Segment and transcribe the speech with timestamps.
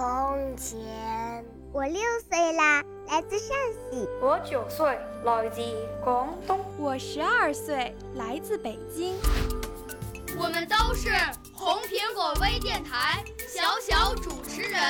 [0.00, 1.44] 从前。
[1.74, 3.54] 我六岁啦，来自陕
[3.90, 4.08] 西。
[4.22, 5.60] 我九岁，来自
[6.02, 6.58] 广东。
[6.78, 9.14] 我十二岁，来自北京。
[10.38, 11.10] 我们都是
[11.52, 14.80] 红苹果微电台小小主持人。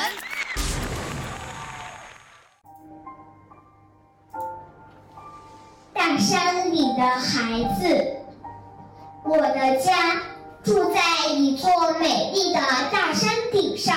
[5.92, 8.16] 大山里的孩子，
[9.24, 10.22] 我的家
[10.62, 11.68] 住在一座
[11.98, 12.60] 美丽的
[12.92, 13.96] 大山顶上。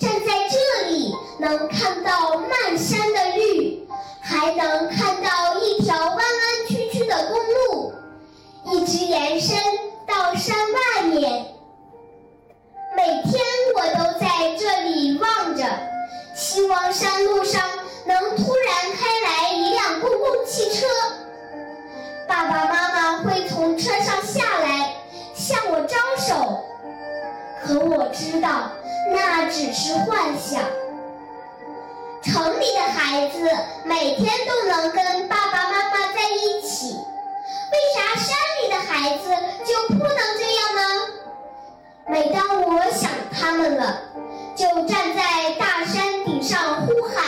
[0.00, 3.86] 站在这里，能看到漫山的绿，
[4.22, 7.92] 还能看到一条弯弯曲曲的公路，
[8.72, 9.54] 一直延伸
[10.06, 11.54] 到山外面。
[12.96, 13.44] 每天
[13.76, 15.64] 我都在这里望着，
[16.34, 17.62] 希望山路上
[18.06, 20.86] 能突然开来一辆公共汽车，
[22.26, 24.94] 爸爸妈妈会从车上下来
[25.34, 26.64] 向我招手。
[27.62, 28.70] 可我知道。
[29.10, 30.62] 那只是幻想。
[32.22, 33.50] 城里的孩子
[33.84, 39.30] 每天都能跟爸爸妈妈在一起，为啥山里的孩子
[39.64, 40.82] 就不能这样呢？
[42.06, 44.02] 每当我想他们了，
[44.54, 47.24] 就站在大山顶上呼喊：“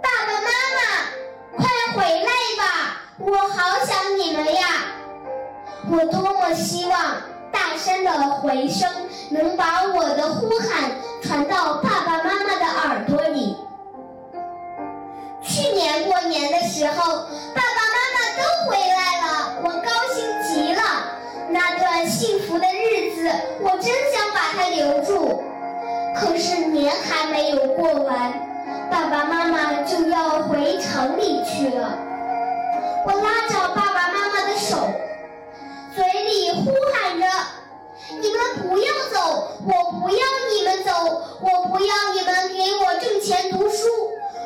[0.00, 0.80] 爸爸妈妈，
[1.58, 3.02] 快回来吧！
[3.18, 4.68] 我好想你们呀！”
[5.90, 7.16] 我多么希望。
[7.50, 8.88] 大山的回声
[9.32, 10.90] 能把我的呼喊
[11.22, 13.56] 传到爸爸妈妈的耳朵里。
[15.42, 16.94] 去年过年的时候，
[17.54, 20.82] 爸爸妈妈都回来了，我高兴极了。
[21.48, 25.42] 那段幸福的日子，我真想把它留住。
[26.14, 28.32] 可是年还没有过完，
[28.90, 31.98] 爸爸妈妈就要回城里去了。
[33.06, 34.90] 我拉着爸爸妈妈的手。
[35.94, 36.70] 嘴里呼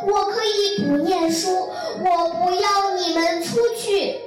[0.06, 1.69] 我可以不念书，
[2.00, 4.20] 我不要你们出去。”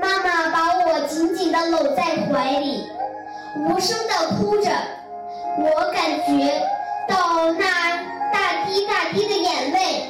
[0.00, 2.84] 妈妈把我紧紧地搂在怀里，
[3.68, 4.70] 无声地哭着。
[5.56, 6.62] 我感觉
[7.08, 10.08] 到那大滴大滴的眼泪，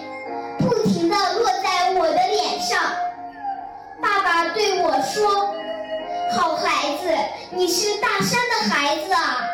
[0.58, 2.78] 不停地落在我的脸上。
[4.00, 5.54] 爸爸对我说
[6.34, 7.14] ：“好孩子，
[7.50, 9.44] 你是大山的孩子啊，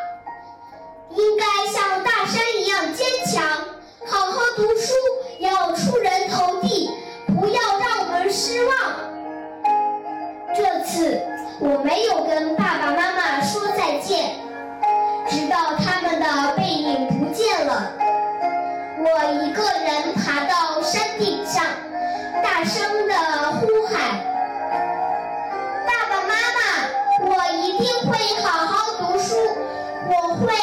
[1.11, 2.10] 应该像大
[11.63, 14.33] 我没有跟爸爸妈妈说再见，
[15.29, 17.93] 直到他们的背影不见了，
[18.97, 21.63] 我一个人爬到山顶上，
[22.43, 23.15] 大声的
[23.61, 24.21] 呼喊。
[25.87, 26.61] 爸爸妈妈，
[27.29, 29.37] 我一定会好好读书，
[30.07, 30.55] 我会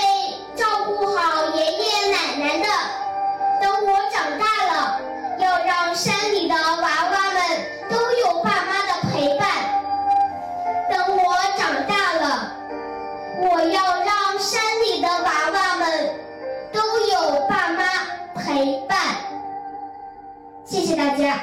[13.78, 16.20] 要让山里的娃娃们
[16.74, 17.84] 都有爸妈
[18.34, 18.98] 陪伴。
[20.66, 21.40] 谢谢大家。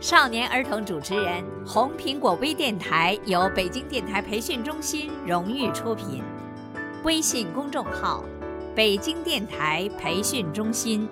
[0.00, 6.22] 少年儿童主持人，红苹果微电台由北京电台培训中心荣誉出品，
[7.02, 8.22] 微信公众号：
[8.76, 11.08] 北京电台培训中心。